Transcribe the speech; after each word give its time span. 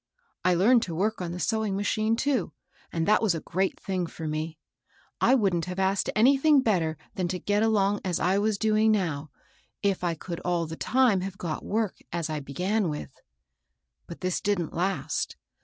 I 0.43 0.55
learned 0.55 0.81
to 0.89 0.95
work 0.95 1.21
on 1.21 1.31
the 1.31 1.39
sewing 1.39 1.75
machine 1.75 2.15
too, 2.15 2.53
and 2.91 3.07
that 3.07 3.21
was 3.21 3.35
a 3.35 3.39
great 3.39 3.79
thing 3.79 4.07
for 4.07 4.27
me. 4.27 4.57
I 5.21 5.35
wouldn't 5.35 5.65
have 5.65 5.77
asked 5.77 6.09
anything 6.15 6.63
46 6.63 6.65
MABEL 6.65 6.87
ROSS. 6.87 6.95
better 6.95 7.05
than 7.13 7.27
to 7.27 7.37
get 7.37 7.61
along 7.61 8.01
as 8.03 8.19
I 8.19 8.39
was 8.39 8.57
doing 8.57 8.91
now^ 8.91 9.27
if 9.83 10.03
I 10.03 10.15
could 10.15 10.39
all 10.39 10.65
the 10.65 10.75
time 10.75 11.21
have 11.21 11.37
got 11.37 11.63
work 11.63 11.99
as 12.11 12.31
I 12.31 12.39
be 12.39 12.53
gan 12.53 12.89
with. 12.89 13.21
But 14.07 14.21
this 14.21 14.41
didn't 14.41 14.73
last. 14.73 15.35